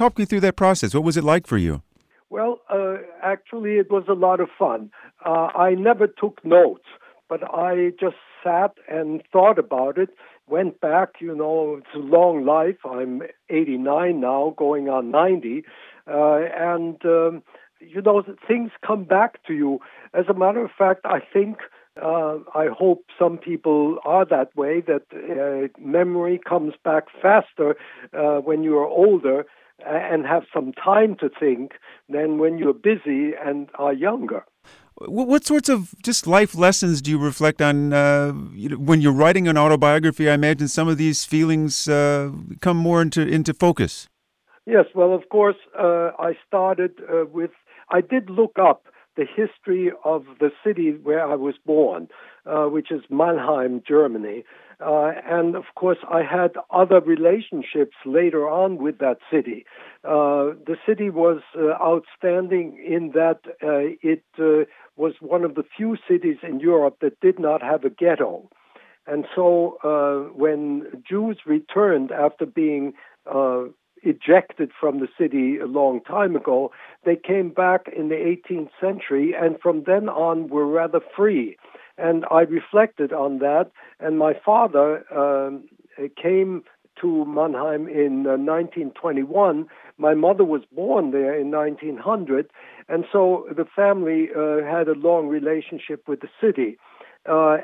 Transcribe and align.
talk 0.00 0.18
me 0.18 0.24
through 0.24 0.40
that 0.40 0.56
process. 0.56 0.94
What 0.94 1.04
was 1.04 1.16
it 1.18 1.24
like 1.24 1.46
for 1.46 1.58
you? 1.58 1.82
Well, 2.30 2.60
uh, 2.70 2.96
actually, 3.22 3.74
it 3.76 3.90
was 3.90 4.04
a 4.08 4.14
lot 4.14 4.40
of 4.40 4.48
fun. 4.58 4.90
Uh, 5.26 5.48
I 5.54 5.74
never 5.74 6.06
took 6.06 6.42
notes, 6.44 6.86
but 7.28 7.42
I 7.52 7.92
just 8.00 8.16
sat 8.42 8.72
and 8.88 9.22
thought 9.30 9.58
about 9.58 9.98
it. 9.98 10.10
Went 10.48 10.80
back, 10.80 11.20
you 11.20 11.34
know, 11.34 11.76
it's 11.78 11.94
a 11.94 11.98
long 11.98 12.46
life. 12.46 12.78
I'm 12.84 13.22
89 13.50 14.20
now, 14.20 14.54
going 14.56 14.88
on 14.88 15.10
90, 15.10 15.64
uh, 16.06 16.38
and 16.56 16.96
um, 17.04 17.42
you 17.80 18.00
know, 18.00 18.22
things 18.48 18.70
come 18.86 19.04
back 19.04 19.44
to 19.46 19.52
you. 19.52 19.80
As 20.14 20.24
a 20.28 20.34
matter 20.34 20.64
of 20.64 20.70
fact, 20.76 21.02
I 21.04 21.20
think 21.32 21.58
uh, 22.02 22.38
I 22.54 22.68
hope 22.72 23.04
some 23.18 23.36
people 23.36 23.98
are 24.04 24.24
that 24.24 24.56
way, 24.56 24.82
that 24.86 25.04
uh, 25.12 25.68
memory 25.80 26.40
comes 26.48 26.74
back 26.82 27.04
faster 27.20 27.76
uh, 28.12 28.38
when 28.38 28.62
you 28.62 28.78
are 28.78 28.86
older 28.86 29.44
and 29.86 30.26
have 30.26 30.44
some 30.52 30.72
time 30.72 31.16
to 31.20 31.28
think 31.28 31.72
than 32.08 32.38
when 32.38 32.58
you're 32.58 32.74
busy 32.74 33.32
and 33.44 33.68
are 33.78 33.92
younger. 33.92 34.44
What 34.96 35.46
sorts 35.46 35.68
of 35.70 35.94
just 36.02 36.26
life 36.26 36.54
lessons 36.54 37.00
do 37.00 37.10
you 37.10 37.18
reflect 37.18 37.62
on 37.62 37.92
uh, 37.92 38.32
when 38.32 39.00
you're 39.00 39.14
writing 39.14 39.48
an 39.48 39.56
autobiography? 39.56 40.28
I 40.28 40.34
imagine 40.34 40.68
some 40.68 40.88
of 40.88 40.98
these 40.98 41.24
feelings 41.24 41.88
uh, 41.88 42.30
come 42.60 42.76
more 42.76 43.00
into 43.00 43.26
into 43.26 43.54
focus. 43.54 44.08
Yes, 44.66 44.84
well, 44.94 45.14
of 45.14 45.28
course, 45.30 45.56
uh, 45.78 46.10
I 46.18 46.34
started 46.46 46.92
uh, 47.10 47.24
with. 47.32 47.50
I 47.88 48.02
did 48.02 48.28
look 48.28 48.52
up 48.60 48.84
the 49.16 49.24
history 49.24 49.90
of 50.04 50.24
the 50.38 50.50
city 50.64 50.92
where 51.02 51.26
I 51.26 51.34
was 51.34 51.54
born, 51.64 52.08
uh, 52.46 52.66
which 52.66 52.90
is 52.90 53.00
Mannheim, 53.10 53.82
Germany. 53.86 54.44
Uh, 54.84 55.12
and 55.26 55.56
of 55.56 55.64
course, 55.74 55.98
I 56.10 56.22
had 56.22 56.52
other 56.70 57.00
relationships 57.00 57.96
later 58.06 58.48
on 58.48 58.78
with 58.78 58.98
that 58.98 59.18
city. 59.30 59.66
Uh, 60.04 60.56
the 60.66 60.76
city 60.86 61.10
was 61.10 61.42
uh, 61.56 61.72
outstanding 61.82 62.82
in 62.86 63.12
that 63.12 63.40
uh, 63.62 63.96
it 64.02 64.24
uh, 64.38 64.64
was 64.96 65.14
one 65.20 65.44
of 65.44 65.54
the 65.54 65.64
few 65.76 65.96
cities 66.08 66.38
in 66.42 66.60
Europe 66.60 66.96
that 67.02 67.20
did 67.20 67.38
not 67.38 67.62
have 67.62 67.84
a 67.84 67.90
ghetto. 67.90 68.48
And 69.06 69.26
so 69.34 70.30
when 70.34 71.02
Jews 71.08 71.38
returned 71.44 72.12
after 72.12 72.46
being 72.46 72.92
ejected 74.02 74.70
from 74.78 75.00
the 75.00 75.08
city 75.18 75.58
a 75.58 75.66
long 75.66 76.00
time 76.02 76.36
ago. 76.36 76.70
They 77.04 77.16
came 77.16 77.50
back 77.50 77.86
in 77.94 78.08
the 78.08 78.14
18th 78.14 78.70
century, 78.80 79.34
and 79.38 79.60
from 79.60 79.84
then 79.86 80.08
on 80.08 80.48
were 80.48 80.66
rather 80.66 81.00
free. 81.16 81.56
And 81.98 82.24
I 82.30 82.40
reflected 82.42 83.12
on 83.12 83.38
that, 83.38 83.70
and 83.98 84.18
my 84.18 84.32
father 84.44 85.04
um, 85.12 85.68
came 86.20 86.64
to 87.00 87.24
Mannheim 87.24 87.88
in 87.88 88.26
uh, 88.26 88.36
1921. 88.36 89.66
My 89.98 90.14
mother 90.14 90.44
was 90.44 90.62
born 90.72 91.10
there 91.10 91.38
in 91.38 91.50
1900, 91.50 92.50
and 92.88 93.04
so 93.12 93.46
the 93.54 93.64
family 93.64 94.28
uh, 94.36 94.64
had 94.64 94.88
a 94.88 94.98
long 94.98 95.28
relationship 95.28 96.08
with 96.08 96.20
the 96.20 96.28
city. 96.40 96.78
Uh, 97.28 97.58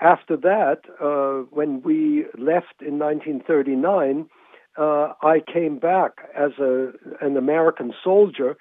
after 0.00 0.36
that, 0.36 0.80
uh, 1.00 1.46
when 1.50 1.82
we 1.82 2.24
left 2.36 2.80
in 2.80 2.98
1939, 2.98 4.28
uh, 4.76 5.12
I 5.22 5.40
came 5.40 5.78
back 5.78 6.12
as 6.36 6.52
a 6.58 6.92
an 7.20 7.36
American 7.36 7.92
soldier, 8.02 8.56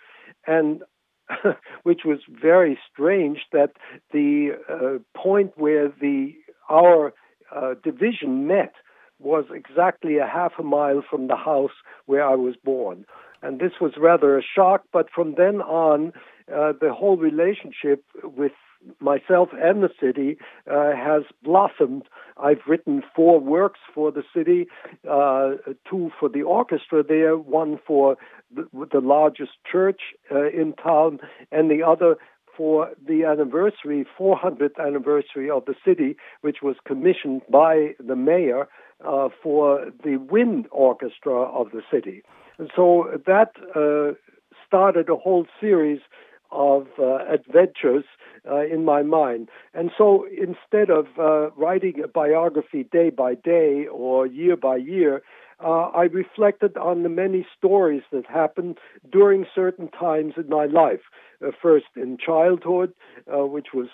and 0.46 0.84
which 1.84 2.02
was 2.06 2.20
very 2.30 2.78
strange 2.92 3.40
that 3.52 3.72
the 4.12 4.52
uh, 4.70 5.20
point 5.20 5.52
where 5.56 5.90
the 5.90 6.34
our 6.70 7.14
uh, 7.56 7.74
division 7.84 8.48
met 8.48 8.74
was 9.20 9.46
exactly 9.54 10.18
a 10.18 10.28
half 10.28 10.54
a 10.60 10.64
mile 10.64 11.04
from 11.08 11.28
the 11.28 11.36
house 11.36 11.72
where 12.06 12.26
I 12.26 12.36
was 12.36 12.56
born. 12.64 13.06
And 13.42 13.60
this 13.60 13.74
was 13.80 13.94
rather 13.98 14.38
a 14.38 14.42
shock, 14.44 14.84
but 14.92 15.08
from 15.14 15.36
then 15.38 15.62
on, 15.62 16.14
uh, 16.54 16.74
the 16.80 16.94
whole 16.94 17.18
relationship 17.18 18.04
with 18.24 18.54
myself 19.00 19.50
and 19.54 19.84
the 19.84 19.90
city 20.00 20.38
uh, 20.70 20.92
has 20.96 21.24
blossomed. 21.44 22.04
I've 22.38 22.62
written 22.68 23.04
four 23.16 23.40
works 23.40 23.80
for 23.94 24.12
the 24.12 24.24
city, 24.36 24.68
uh, 25.10 25.52
two 25.90 26.12
for 26.20 26.30
the 26.30 26.44
orchestra 26.44 27.04
there, 27.04 27.38
one 27.38 27.80
for 27.86 28.18
the, 28.54 28.68
the 28.92 29.00
largest 29.00 29.52
church 29.70 30.02
uh, 30.32 30.50
in 30.50 30.74
town, 30.74 31.20
and 31.52 31.70
the 31.70 31.84
other 31.84 32.18
for 32.56 32.92
the 33.08 33.24
anniversary, 33.24 34.06
400th 34.20 34.80
anniversary 34.80 35.50
of 35.50 35.66
the 35.66 35.76
city, 35.84 36.16
which 36.42 36.58
was 36.62 36.76
commissioned 36.88 37.42
by 37.50 37.94
the 38.00 38.16
mayor 38.16 38.68
uh, 39.06 39.30
for 39.42 39.92
the 40.04 40.18
wind 40.18 40.68
orchestra 40.72 41.34
of 41.34 41.72
the 41.72 41.82
city. 41.92 42.22
And 42.58 42.70
so 42.76 43.20
that 43.26 43.52
uh, 43.76 44.16
started 44.68 45.10
a 45.10 45.16
whole 45.16 45.46
series 45.60 46.00
of 46.54 46.88
uh, 47.00 47.18
adventures 47.28 48.06
uh, 48.50 48.66
in 48.66 48.86
my 48.86 49.04
mind. 49.04 49.50
And 49.74 49.92
so 49.98 50.26
instead 50.26 50.90
of 50.90 51.08
uh, 51.18 51.52
writing 51.52 52.02
a 52.04 52.08
biography 52.08 52.84
day 52.84 53.10
by 53.10 53.36
day 53.36 53.88
or 53.92 54.28
year 54.28 54.56
by 54.56 54.78
year, 54.78 55.22
uh, 55.64 55.90
I 55.96 56.04
reflected 56.04 56.76
on 56.78 57.04
the 57.04 57.10
many 57.10 57.46
stories 57.58 58.02
that 58.12 58.26
happened 58.26 58.80
during 59.10 59.46
certain 59.56 59.90
times 59.90 60.34
in 60.36 60.50
my 60.50 60.66
life. 60.66 61.02
Uh, 61.44 61.52
first 61.62 61.86
in 61.96 62.18
childhood, 62.18 62.94
uh, 63.28 63.46
which 63.46 63.68
was 63.74 63.88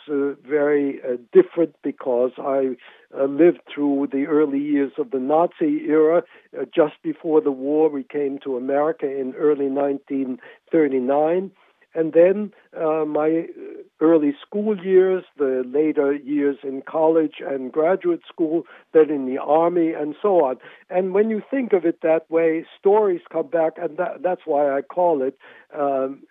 very 0.48 1.00
different 1.32 1.76
because 1.84 2.32
I 2.38 2.76
lived 3.16 3.62
through 3.74 4.10
the 4.12 4.26
early 4.28 4.60
years 4.60 4.92
of 4.98 5.12
the 5.12 5.20
Nazi 5.20 5.86
era. 5.88 6.24
just 6.76 6.96
before 7.04 7.42
the 7.42 7.52
war, 7.52 7.90
we 7.90 8.04
came 8.04 8.40
to 8.44 8.58
America 8.58 9.06
in 9.06 9.34
early 9.36 9.68
1939 9.68 11.52
and 11.94 12.14
then 12.14 12.54
uh, 12.78 13.06
my 13.06 13.48
early 14.00 14.36
school 14.46 14.78
years, 14.84 15.24
the 15.38 15.64
later 15.66 16.14
years 16.14 16.58
in 16.64 16.82
college 16.82 17.36
and 17.46 17.72
graduate 17.72 18.22
school, 18.28 18.64
then 18.94 19.10
in 19.10 19.26
the 19.26 19.38
army, 19.38 19.94
and 19.94 20.16
so 20.22 20.46
on. 20.46 20.58
And 20.90 21.14
when 21.14 21.30
you 21.30 21.42
think 21.50 21.74
of 21.74 21.86
it 21.86 22.02
that 22.02 22.30
way, 22.30 22.66
stories 22.80 23.22
come 23.32 23.48
back, 23.48 23.74
and 23.78 23.98
that, 23.98 24.22
that's 24.22 24.42
why 24.46 24.70
I 24.78 24.82
call 24.82 25.22
it 25.22 25.38
um, 25.78 26.24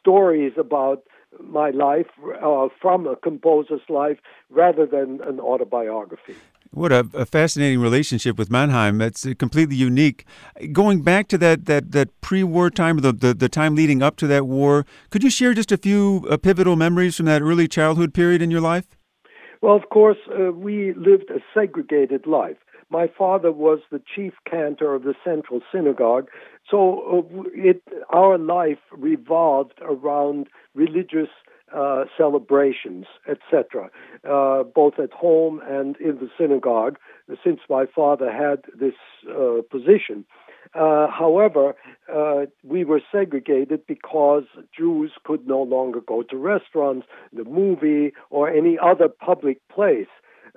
stories 0.00 0.52
about 0.58 1.04
my 1.40 1.70
life 1.70 2.06
uh, 2.42 2.68
from 2.80 3.06
a 3.06 3.16
composer's 3.16 3.88
life 3.88 4.18
rather 4.50 4.86
than 4.86 5.20
an 5.22 5.40
autobiography. 5.40 6.36
What 6.74 6.90
a, 6.90 7.08
a, 7.14 7.24
fascinating 7.24 7.78
relationship 7.78 8.36
with 8.36 8.50
Mannheim. 8.50 8.98
That's 8.98 9.24
uh, 9.24 9.34
completely 9.38 9.76
unique. 9.76 10.26
Going 10.72 11.02
back 11.02 11.28
to 11.28 11.38
that 11.38 11.66
that, 11.66 11.92
that 11.92 12.20
pre-war 12.20 12.68
time, 12.68 12.96
the, 12.98 13.12
the, 13.12 13.32
the 13.32 13.48
time 13.48 13.76
leading 13.76 14.02
up 14.02 14.16
to 14.16 14.26
that 14.26 14.48
war, 14.48 14.84
could 15.10 15.22
you 15.22 15.30
share 15.30 15.54
just 15.54 15.70
a 15.70 15.76
few 15.76 16.26
uh, 16.28 16.36
pivotal 16.36 16.74
memories 16.74 17.16
from 17.16 17.26
that 17.26 17.42
early 17.42 17.68
childhood 17.68 18.12
period 18.12 18.42
in 18.42 18.50
your 18.50 18.60
life? 18.60 18.86
Well, 19.62 19.76
of 19.76 19.88
course, 19.90 20.18
uh, 20.28 20.50
we 20.50 20.92
lived 20.94 21.30
a 21.30 21.38
segregated 21.54 22.26
life. 22.26 22.56
My 22.90 23.06
father 23.06 23.52
was 23.52 23.78
the 23.92 24.02
chief 24.14 24.32
cantor 24.50 24.94
of 24.94 25.04
the 25.04 25.14
Central 25.24 25.60
Synagogue, 25.72 26.28
so 26.68 27.24
uh, 27.36 27.42
it, 27.54 27.82
our 28.12 28.36
life 28.36 28.78
revolved 28.90 29.78
around 29.80 30.48
religious 30.74 31.28
uh, 31.74 32.04
celebrations, 32.16 33.06
etc., 33.28 33.90
uh, 34.28 34.62
both 34.62 34.98
at 34.98 35.12
home 35.12 35.60
and 35.66 35.96
in 35.96 36.16
the 36.16 36.28
synagogue, 36.38 36.98
since 37.42 37.60
my 37.68 37.86
father 37.86 38.30
had 38.30 38.62
this 38.78 38.94
uh, 39.30 39.62
position. 39.70 40.24
Uh, 40.74 41.06
however, 41.08 41.74
uh, 42.12 42.46
we 42.64 42.84
were 42.84 43.00
segregated 43.12 43.86
because 43.86 44.44
Jews 44.76 45.12
could 45.24 45.46
no 45.46 45.62
longer 45.62 46.00
go 46.00 46.22
to 46.22 46.36
restaurants, 46.36 47.06
the 47.32 47.44
movie, 47.44 48.12
or 48.30 48.48
any 48.48 48.76
other 48.82 49.08
public 49.08 49.60
place. 49.68 50.08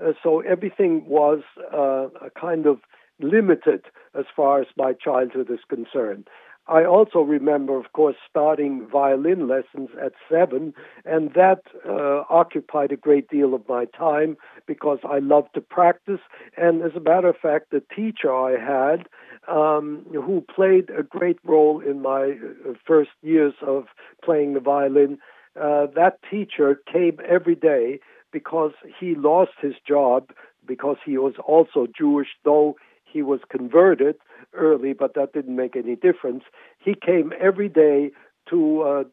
Uh, 0.01 0.13
so 0.23 0.41
everything 0.41 1.05
was 1.07 1.41
a 1.71 2.29
kind 2.39 2.65
of 2.65 2.79
limited 3.19 3.85
as 4.17 4.25
far 4.35 4.61
as 4.61 4.67
my 4.77 4.93
childhood 4.93 5.49
is 5.51 5.59
concerned. 5.69 6.27
I 6.69 6.83
also 6.83 7.19
remember, 7.19 7.77
of 7.77 7.93
course, 7.93 8.17
starting 8.29 8.87
violin 8.91 9.47
lessons 9.47 9.89
at 10.03 10.13
seven, 10.29 10.73
and 11.05 11.33
that 11.33 11.61
uh, 11.87 12.23
occupied 12.29 12.91
a 12.91 12.97
great 12.97 13.29
deal 13.29 13.53
of 13.53 13.67
my 13.69 13.85
time 13.85 14.35
because 14.65 14.99
I 15.03 15.19
loved 15.19 15.53
to 15.55 15.61
practice. 15.61 16.19
And 16.57 16.81
as 16.81 16.91
a 16.95 16.99
matter 16.99 17.29
of 17.29 17.37
fact, 17.37 17.71
the 17.71 17.81
teacher 17.95 18.33
I 18.33 18.57
had, 18.59 19.07
um, 19.47 20.05
who 20.11 20.43
played 20.53 20.89
a 20.89 21.03
great 21.03 21.39
role 21.45 21.79
in 21.79 22.01
my 22.01 22.31
uh, 22.67 22.73
first 22.85 23.11
years 23.21 23.53
of 23.65 23.85
playing 24.23 24.53
the 24.53 24.59
violin, 24.59 25.19
uh, 25.59 25.87
that 25.95 26.19
teacher 26.29 26.81
came 26.91 27.19
every 27.27 27.55
day 27.55 27.99
because 28.31 28.73
he 28.99 29.15
lost 29.15 29.51
his 29.61 29.75
job 29.87 30.31
because 30.67 30.97
he 31.05 31.17
was 31.17 31.35
also 31.45 31.87
Jewish, 31.97 32.27
though 32.43 32.75
he 33.05 33.21
was 33.21 33.39
converted 33.49 34.17
early, 34.53 34.93
but 34.93 35.13
that 35.15 35.33
didn't 35.33 35.55
make 35.55 35.75
any 35.75 35.95
difference. 35.95 36.43
He 36.79 36.93
came 36.93 37.33
every 37.39 37.69
day 37.69 38.11
to 38.49 38.81
uh, 38.81 39.03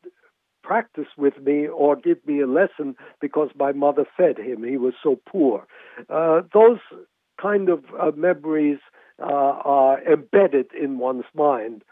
practice 0.63 1.09
with 1.17 1.39
me 1.43 1.67
or 1.67 1.97
give 1.97 2.19
me 2.27 2.41
a 2.41 2.47
lesson 2.47 2.97
because 3.21 3.51
my 3.57 3.73
mother 3.73 4.05
fed 4.17 4.39
him. 4.39 4.65
He 4.65 4.77
was 4.77 4.95
so 5.03 5.21
poor. 5.27 5.67
Uh, 6.09 6.43
those 6.53 6.79
kind 7.41 7.69
of 7.69 7.85
uh, 8.01 8.13
memories 8.17 8.79
uh, 9.21 9.25
are 9.25 10.03
embedded 10.11 10.67
in 10.75 10.99
one's 10.99 11.25
mind. 11.35 11.83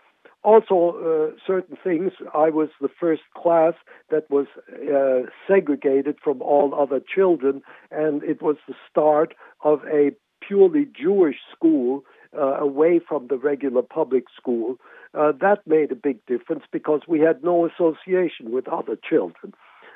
also, 0.44 1.32
uh, 1.34 1.36
certain 1.46 1.76
things. 1.82 2.12
I 2.34 2.50
was 2.50 2.68
the 2.80 2.88
first 2.88 3.22
class 3.36 3.74
that 4.10 4.28
was 4.28 4.46
uh, 4.72 5.30
segregated 5.46 6.16
from 6.22 6.42
all 6.42 6.74
other 6.74 7.00
children, 7.00 7.62
and 7.90 8.22
it 8.24 8.42
was 8.42 8.56
the 8.66 8.74
start 8.90 9.34
of 9.62 9.80
a 9.84 10.10
purely 10.46 10.86
Jewish 11.00 11.36
school 11.54 12.04
uh, 12.36 12.58
away 12.58 13.00
from 13.06 13.28
the 13.28 13.36
regular 13.36 13.82
public 13.82 14.24
school. 14.36 14.76
Uh, 15.14 15.32
that 15.40 15.66
made 15.66 15.92
a 15.92 15.94
big 15.94 16.24
difference 16.26 16.64
because 16.72 17.02
we 17.06 17.20
had 17.20 17.42
no 17.42 17.66
association 17.66 18.50
with 18.50 18.66
other 18.68 18.96
children. 19.08 19.52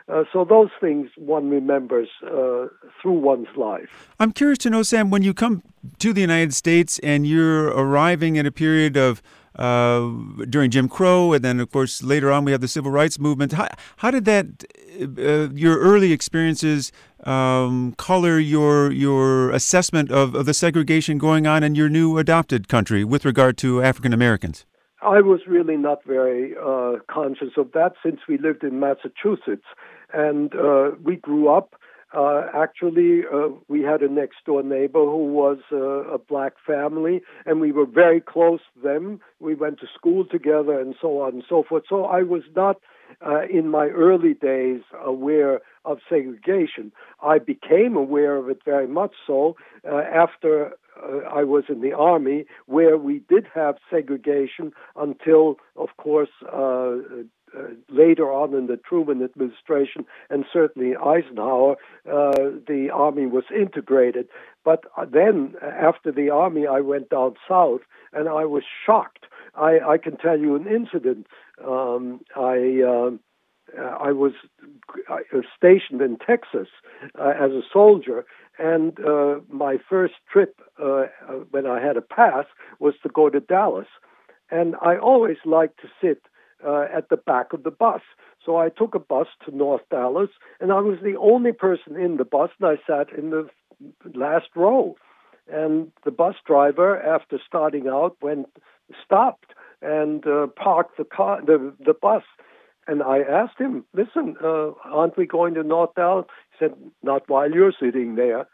Uh, 0.09 0.23
so 0.33 0.44
those 0.44 0.71
things 0.81 1.11
one 1.17 1.50
remembers 1.50 2.09
uh, 2.23 2.67
through 3.00 3.19
one's 3.19 3.49
life. 3.56 4.09
I'm 4.21 4.31
curious 4.31 4.59
to 4.59 4.71
know, 4.71 4.85
Sam, 4.85 5.11
when 5.11 5.23
you 5.23 5.35
come 5.35 5.62
to 5.99 6.12
the 6.12 6.21
United 6.21 6.55
States 6.55 7.00
and 7.00 7.27
you're 7.27 7.69
arriving 7.69 8.38
at 8.38 8.47
a 8.47 8.53
period 8.53 8.97
of 8.97 9.21
uh, 9.58 10.11
during 10.49 10.70
Jim 10.70 10.88
Crow, 10.88 11.32
and 11.32 11.44
then 11.44 11.61
of 11.61 11.70
course 11.70 12.03
later 12.03 12.31
on 12.31 12.44
we 12.44 12.53
have 12.53 12.61
the 12.61 12.69
civil 12.69 12.91
rights 12.91 13.19
movement. 13.19 13.53
How, 13.53 13.69
how 13.99 14.11
did 14.11 14.25
that 14.26 14.64
uh, 15.00 15.53
your 15.55 15.79
early 15.79 16.12
experiences 16.12 16.93
um, 17.25 17.94
color 17.97 18.38
your 18.38 18.93
your 18.93 19.50
assessment 19.50 20.11
of, 20.11 20.35
of 20.35 20.47
the 20.47 20.55
segregation 20.55 21.19
going 21.19 21.47
on 21.47 21.62
in 21.62 21.75
your 21.75 21.88
new 21.88 22.19
adopted 22.19 22.69
country 22.69 23.05
with 23.05 23.25
regard 23.25 23.56
to 23.58 23.82
African 23.82 24.12
Americans? 24.12 24.64
I 25.03 25.20
was 25.20 25.41
really 25.47 25.76
not 25.76 26.02
very 26.05 26.55
uh, 26.56 26.97
conscious 27.09 27.52
of 27.56 27.73
that 27.73 27.93
since 28.02 28.20
we 28.29 28.38
lived 28.38 28.64
in 28.64 28.81
Massachusetts 28.81 29.67
and 30.12 30.55
uh, 30.55 30.93
we 31.02 31.17
grew 31.17 31.49
up. 31.49 31.76
Uh, 32.14 32.47
actually, 32.55 33.23
uh, 33.32 33.49
we 33.69 33.82
had 33.82 34.00
a 34.00 34.08
next 34.08 34.37
door 34.47 34.62
neighbor 34.62 35.00
who 35.00 35.26
was 35.32 35.58
uh, 35.73 36.12
a 36.12 36.19
black 36.19 36.55
family, 36.64 37.20
and 37.44 37.61
we 37.61 37.73
were 37.73 37.87
very 37.87 38.20
close 38.20 38.61
to 38.75 38.81
them. 38.81 39.20
We 39.41 39.55
went 39.55 39.81
to 39.81 39.87
school 39.94 40.25
together, 40.25 40.79
and 40.81 40.94
so 41.00 41.20
on 41.20 41.35
and 41.35 41.44
so 41.49 41.64
forth. 41.69 41.85
So 41.88 42.05
I 42.05 42.23
was 42.23 42.43
not, 42.55 42.76
uh, 43.26 43.43
in 43.53 43.69
my 43.69 43.87
early 43.88 44.35
days, 44.35 44.82
aware 45.05 45.61
of 45.85 45.99
segregation. 46.08 46.93
I 47.23 47.38
became 47.38 47.97
aware 47.97 48.37
of 48.37 48.49
it 48.49 48.61
very 48.64 48.87
much 48.88 49.12
so 49.26 49.56
uh, 49.87 49.97
after 49.97 50.73
uh, 51.02 51.19
I 51.31 51.44
was 51.44 51.64
in 51.69 51.81
the 51.81 51.93
army, 51.93 52.47
where 52.67 52.97
we 52.97 53.20
did 53.29 53.47
have 53.55 53.76
segregation 53.91 54.73
until, 54.97 55.56
of 55.76 55.88
course, 55.97 56.31
uh, 56.52 56.97
uh, 57.57 57.63
later 57.89 58.33
on 58.33 58.55
in 58.55 58.67
the 58.67 58.77
Truman 58.77 59.23
administration 59.23 60.05
and 60.31 60.45
certainly 60.53 60.97
Eisenhower, 60.97 61.77
uh, 62.11 62.33
the 62.67 62.89
army 62.93 63.27
was 63.27 63.45
integrated. 63.55 64.29
But 64.65 64.85
then, 65.13 65.55
after 65.63 66.11
the 66.11 66.31
army, 66.31 66.67
I 66.67 66.81
went 66.81 67.11
down 67.11 67.37
south 67.49 67.83
and 68.13 68.29
I 68.29 68.45
was 68.45 68.65
shocked. 68.85 69.27
I, 69.55 69.79
I 69.79 69.99
can 69.99 70.17
tell 70.17 70.39
you 70.39 70.55
an 70.57 70.67
incident. 70.67 71.27
Um, 71.65 72.21
I. 72.37 72.83
Uh, 72.83 73.11
I 73.77 74.13
was 74.13 74.33
stationed 75.57 76.01
in 76.01 76.19
Texas 76.19 76.69
uh, 77.19 77.31
as 77.31 77.51
a 77.51 77.63
soldier, 77.71 78.25
and 78.59 78.99
uh, 79.01 79.41
my 79.51 79.77
first 79.91 80.15
trip 80.33 80.61
when 81.51 81.67
I 81.67 81.85
had 81.85 81.97
a 81.97 82.01
pass 82.01 82.47
was 82.79 82.95
to 83.03 83.09
go 83.09 83.29
to 83.29 83.41
Dallas. 83.41 83.89
And 84.51 84.77
I 84.81 84.97
always 84.97 85.39
liked 85.45 85.81
to 85.81 85.89
sit 86.01 86.23
uh, 86.64 86.87
at 86.94 87.08
the 87.08 87.17
back 87.17 87.53
of 87.53 87.62
the 87.62 87.70
bus. 87.70 88.03
So 88.44 88.56
I 88.56 88.69
took 88.69 88.94
a 88.94 89.00
bus 89.00 89.26
to 89.44 89.56
North 89.56 89.82
Dallas, 89.91 90.31
and 90.61 90.73
I 90.73 90.81
was 90.81 90.99
the 91.03 91.17
only 91.17 91.53
person 91.53 91.97
in 91.97 92.17
the 92.17 92.25
bus, 92.25 92.50
and 92.61 92.69
I 92.69 92.76
sat 92.87 93.12
in 93.17 93.31
the 93.31 93.49
last 94.14 94.49
row. 94.55 94.97
And 95.49 95.93
the 96.05 96.11
bus 96.11 96.35
driver, 96.44 97.00
after 97.00 97.38
starting 97.47 97.88
out, 97.88 98.17
went 98.20 98.47
stopped 99.05 99.53
and 99.82 100.26
uh, 100.26 100.47
parked 100.49 100.97
the 100.97 101.05
car, 101.05 101.41
the 101.44 101.75
the 101.85 101.94
bus. 101.94 102.23
And 102.88 103.02
I 103.02 103.19
asked 103.20 103.59
him, 103.59 103.85
"Listen, 103.93 104.37
uh, 104.43 104.70
aren't 104.85 105.17
we 105.17 105.26
going 105.26 105.55
to 105.55 105.62
North 105.62 105.94
Dallas?" 105.94 106.26
He 106.52 106.64
said, 106.64 106.75
"Not 107.02 107.29
while 107.29 107.50
you're 107.50 107.73
sitting 107.79 108.17
there." 108.17 108.47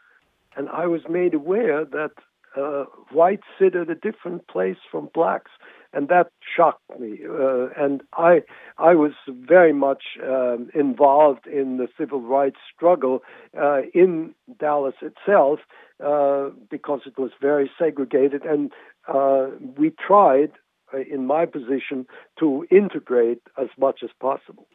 And 0.55 0.69
I 0.69 0.85
was 0.85 1.01
made 1.09 1.33
aware 1.33 1.83
that 1.83 2.11
uh, 2.55 2.85
whites 3.11 3.47
sit 3.57 3.75
at 3.75 3.89
a 3.89 3.95
different 3.95 4.47
place 4.47 4.77
from 4.91 5.09
blacks 5.13 5.51
and 5.93 6.07
that 6.09 6.31
shocked 6.55 6.99
me. 6.99 7.19
Uh, 7.27 7.67
and 7.77 8.01
I, 8.13 8.41
I 8.77 8.95
was 8.95 9.11
very 9.27 9.73
much 9.73 10.03
um, 10.23 10.69
involved 10.73 11.47
in 11.47 11.77
the 11.77 11.87
civil 11.97 12.21
rights 12.21 12.57
struggle 12.75 13.21
uh, 13.59 13.81
in 13.93 14.33
Dallas 14.59 14.95
itself 15.01 15.59
uh, 16.03 16.49
because 16.69 17.01
it 17.05 17.17
was 17.17 17.31
very 17.39 17.69
segregated, 17.77 18.43
and 18.43 18.71
uh, 19.07 19.47
we 19.77 19.91
tried 19.91 20.51
in 21.01 21.25
my 21.25 21.45
position 21.45 22.05
to 22.39 22.65
integrate 22.71 23.41
as 23.57 23.67
much 23.77 24.01
as 24.03 24.09
possible. 24.19 24.67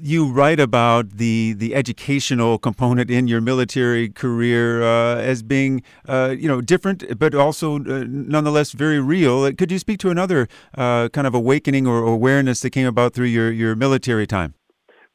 You 0.00 0.30
write 0.32 0.60
about 0.60 1.10
the 1.18 1.52
the 1.52 1.74
educational 1.74 2.58
component 2.58 3.10
in 3.10 3.28
your 3.28 3.40
military 3.40 4.08
career 4.08 4.82
uh, 4.82 5.16
as 5.16 5.42
being 5.42 5.82
uh, 6.08 6.34
you 6.38 6.48
know 6.48 6.60
different, 6.60 7.18
but 7.18 7.34
also 7.34 7.76
uh, 7.76 8.04
nonetheless 8.06 8.72
very 8.72 9.00
real. 9.00 9.52
Could 9.52 9.70
you 9.70 9.78
speak 9.78 9.98
to 10.00 10.10
another 10.10 10.48
uh, 10.76 11.08
kind 11.10 11.26
of 11.26 11.34
awakening 11.34 11.86
or 11.86 11.98
awareness 11.98 12.60
that 12.60 12.70
came 12.70 12.86
about 12.86 13.14
through 13.14 13.26
your 13.26 13.50
your 13.50 13.74
military 13.76 14.26
time? 14.26 14.54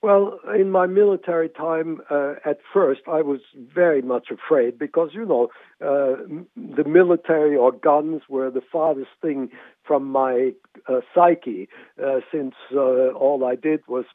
Well, 0.01 0.39
in 0.57 0.71
my 0.71 0.87
military 0.87 1.47
time, 1.47 2.01
uh, 2.09 2.33
at 2.43 2.57
first, 2.73 3.01
I 3.07 3.21
was 3.21 3.39
very 3.55 4.01
much 4.01 4.29
afraid 4.31 4.79
because, 4.79 5.09
you 5.13 5.25
know, 5.25 5.49
uh, 5.79 6.15
the 6.55 6.83
military 6.83 7.55
or 7.55 7.71
guns 7.71 8.23
were 8.27 8.49
the 8.49 8.63
farthest 8.71 9.11
thing 9.21 9.49
from 9.83 10.05
my 10.05 10.53
uh, 10.89 11.01
psyche 11.13 11.69
uh, 12.03 12.21
since 12.31 12.55
uh, 12.73 13.09
all 13.09 13.45
I 13.45 13.55
did 13.55 13.81
was 13.87 14.05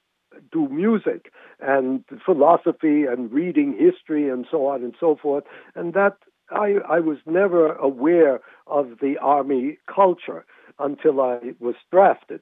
do 0.51 0.69
music 0.69 1.33
and 1.61 2.05
philosophy 2.25 3.05
and 3.05 3.33
reading 3.33 3.77
history 3.79 4.29
and 4.29 4.45
so 4.51 4.67
on 4.67 4.83
and 4.83 4.95
so 4.99 5.17
forth. 5.23 5.45
And 5.77 5.95
that 5.95 6.17
I, 6.51 6.77
I 6.89 6.99
was 7.01 7.19
never 7.27 7.73
aware 7.75 8.41
of 8.67 8.99
the 9.01 9.19
army 9.19 9.79
culture 9.93 10.45
until 10.79 11.21
I 11.21 11.39
was 11.61 11.75
drafted. 11.91 12.41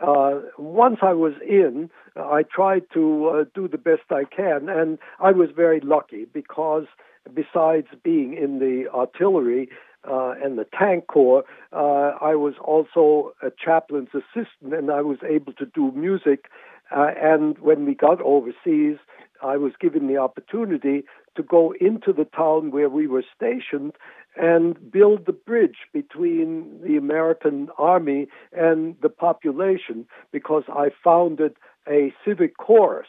Uh, 0.00 0.40
once 0.58 0.98
I 1.02 1.12
was 1.12 1.34
in, 1.46 1.90
I 2.16 2.42
tried 2.42 2.84
to 2.94 3.28
uh, 3.28 3.44
do 3.54 3.68
the 3.68 3.78
best 3.78 4.02
I 4.10 4.24
can, 4.24 4.68
and 4.68 4.98
I 5.20 5.32
was 5.32 5.50
very 5.54 5.80
lucky 5.80 6.24
because 6.24 6.86
besides 7.32 7.88
being 8.02 8.34
in 8.34 8.58
the 8.58 8.88
artillery 8.92 9.68
uh, 10.08 10.34
and 10.42 10.58
the 10.58 10.66
tank 10.78 11.06
corps, 11.06 11.44
uh, 11.72 12.12
I 12.20 12.34
was 12.34 12.54
also 12.62 13.34
a 13.42 13.50
chaplain's 13.50 14.10
assistant, 14.14 14.74
and 14.74 14.90
I 14.90 15.00
was 15.00 15.18
able 15.28 15.52
to 15.54 15.66
do 15.66 15.92
music. 15.92 16.46
Uh, 16.94 17.10
and 17.16 17.58
when 17.58 17.86
we 17.86 17.94
got 17.94 18.20
overseas, 18.20 18.98
I 19.42 19.56
was 19.56 19.72
given 19.80 20.06
the 20.06 20.16
opportunity 20.18 21.04
to 21.36 21.42
go 21.42 21.74
into 21.80 22.12
the 22.12 22.24
town 22.24 22.70
where 22.70 22.88
we 22.88 23.06
were 23.06 23.24
stationed 23.34 23.92
and 24.36 24.90
build 24.90 25.26
the 25.26 25.32
bridge 25.32 25.78
between 25.92 26.80
the 26.82 26.96
American 26.96 27.68
army 27.78 28.26
and 28.52 28.96
the 29.02 29.08
population 29.08 30.06
because 30.32 30.64
I 30.68 30.90
founded 31.02 31.54
a 31.88 32.12
civic 32.24 32.56
chorus 32.56 33.06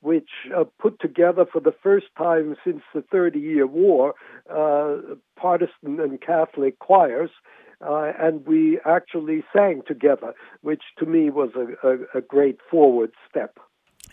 which 0.00 0.30
uh, 0.56 0.64
put 0.80 1.00
together 1.00 1.44
for 1.44 1.60
the 1.60 1.74
first 1.82 2.06
time 2.16 2.56
since 2.64 2.82
the 2.94 3.02
Thirty 3.02 3.40
Year 3.40 3.66
War 3.66 4.14
uh, 4.48 5.14
Protestant 5.36 6.00
and 6.00 6.20
Catholic 6.20 6.78
choirs. 6.78 7.30
Uh, 7.80 8.12
and 8.18 8.44
we 8.44 8.80
actually 8.84 9.44
sang 9.54 9.82
together, 9.86 10.34
which 10.62 10.82
to 10.98 11.06
me 11.06 11.30
was 11.30 11.50
a, 11.54 11.88
a, 11.88 12.18
a 12.18 12.20
great 12.20 12.58
forward 12.70 13.12
step 13.28 13.58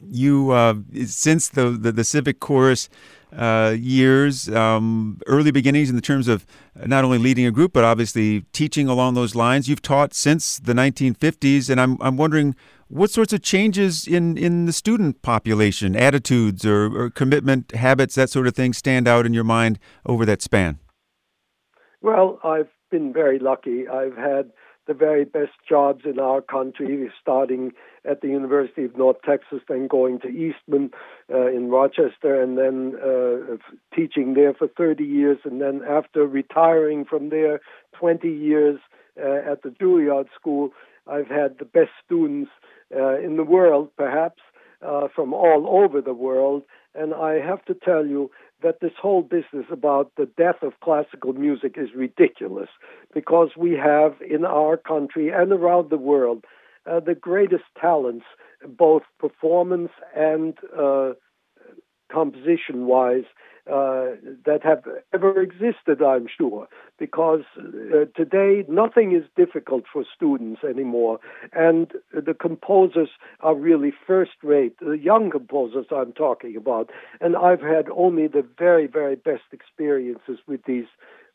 you 0.01 0.51
uh, 0.51 0.75
since 1.05 1.49
the, 1.49 1.69
the, 1.69 1.91
the 1.91 2.03
civic 2.03 2.39
chorus 2.39 2.89
uh, 3.35 3.75
years, 3.77 4.49
um, 4.49 5.19
early 5.27 5.51
beginnings 5.51 5.89
in 5.89 5.95
the 5.95 6.01
terms 6.01 6.27
of 6.27 6.45
not 6.85 7.03
only 7.03 7.17
leading 7.17 7.45
a 7.45 7.51
group 7.51 7.73
but 7.73 7.83
obviously 7.83 8.41
teaching 8.53 8.87
along 8.87 9.13
those 9.13 9.35
lines. 9.35 9.67
You've 9.67 9.81
taught 9.81 10.13
since 10.13 10.59
the 10.59 10.73
1950s, 10.73 11.69
and 11.69 11.79
I'm 11.79 11.97
I'm 12.01 12.17
wondering 12.17 12.55
what 12.87 13.09
sorts 13.09 13.33
of 13.33 13.41
changes 13.41 14.07
in 14.07 14.37
in 14.37 14.65
the 14.65 14.73
student 14.73 15.21
population, 15.21 15.95
attitudes 15.95 16.65
or, 16.65 16.85
or 16.95 17.09
commitment 17.09 17.71
habits, 17.75 18.15
that 18.15 18.29
sort 18.29 18.47
of 18.47 18.55
thing, 18.55 18.73
stand 18.73 19.07
out 19.07 19.25
in 19.25 19.33
your 19.33 19.43
mind 19.43 19.79
over 20.05 20.25
that 20.25 20.41
span. 20.41 20.79
Well, 22.01 22.39
I've 22.43 22.69
been 22.91 23.11
very 23.11 23.39
lucky. 23.39 23.87
I've 23.87 24.15
had 24.15 24.51
the 24.87 24.93
very 24.93 25.25
best 25.25 25.53
jobs 25.67 26.05
in 26.05 26.19
our 26.19 26.41
country, 26.41 27.11
starting 27.19 27.71
at 28.09 28.21
the 28.21 28.27
University 28.27 28.85
of 28.85 28.97
North 28.97 29.17
Texas, 29.25 29.59
then 29.67 29.87
going 29.87 30.19
to 30.19 30.27
Eastman 30.27 30.91
uh, 31.33 31.47
in 31.47 31.69
Rochester, 31.69 32.41
and 32.41 32.57
then 32.57 32.95
uh, 33.01 33.57
teaching 33.95 34.33
there 34.33 34.53
for 34.53 34.67
30 34.67 35.03
years, 35.03 35.39
and 35.43 35.61
then 35.61 35.81
after 35.87 36.25
retiring 36.25 37.05
from 37.05 37.29
there 37.29 37.59
20 37.99 38.27
years 38.29 38.79
uh, 39.19 39.51
at 39.51 39.63
the 39.63 39.69
Juilliard 39.69 40.27
School, 40.39 40.71
I've 41.07 41.27
had 41.27 41.59
the 41.59 41.65
best 41.65 41.91
students 42.05 42.51
uh, 42.95 43.17
in 43.19 43.37
the 43.37 43.43
world, 43.43 43.89
perhaps. 43.97 44.41
uh, 44.85 45.07
from 45.13 45.33
all 45.33 45.67
over 45.67 46.01
the 46.01 46.13
world. 46.13 46.63
And 46.93 47.13
I 47.13 47.33
have 47.45 47.63
to 47.65 47.73
tell 47.73 48.05
you 48.05 48.31
that 48.63 48.79
this 48.79 48.93
whole 49.01 49.21
business 49.21 49.65
about 49.71 50.11
the 50.15 50.29
death 50.37 50.61
of 50.61 50.79
classical 50.81 51.33
music 51.33 51.75
is 51.77 51.89
ridiculous 51.95 52.69
because 53.13 53.49
we 53.57 53.73
have 53.73 54.13
in 54.21 54.45
our 54.45 54.77
country 54.77 55.29
and 55.29 55.51
around 55.51 55.89
the 55.89 55.97
world 55.97 56.45
uh, 56.89 56.99
the 56.99 57.15
greatest 57.15 57.63
talents, 57.79 58.25
both 58.67 59.03
performance 59.19 59.91
and 60.15 60.57
uh, 60.77 61.13
composition 62.11 62.85
wise, 62.85 63.25
uh, 63.67 64.13
that 64.45 64.59
have 64.61 64.83
ever 65.11 65.41
existed, 65.41 65.99
I'm 65.99 66.27
sure, 66.27 66.67
because 66.99 67.41
uh, 67.57 68.05
today 68.15 68.63
nothing 68.69 69.15
is 69.15 69.23
difficult 69.35 69.85
for 69.91 70.03
students 70.15 70.63
anymore, 70.63 71.17
and 71.51 71.91
the 72.13 72.35
composers 72.35 73.09
are 73.39 73.55
really 73.55 73.91
first 74.05 74.33
rate, 74.43 74.75
the 74.79 74.99
young 74.99 75.31
composers 75.31 75.87
I'm 75.89 76.13
talking 76.13 76.55
about, 76.55 76.91
and 77.21 77.35
I've 77.35 77.61
had 77.61 77.87
only 77.95 78.27
the 78.27 78.45
very, 78.55 78.85
very 78.85 79.15
best 79.15 79.45
experiences 79.51 80.37
with 80.47 80.61
these 80.65 80.85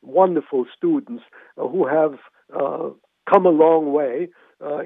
wonderful 0.02 0.66
students 0.76 1.24
who 1.56 1.84
have 1.88 2.14
uh, 2.54 2.90
come 3.28 3.44
a 3.44 3.50
long 3.50 3.92
way, 3.92 4.28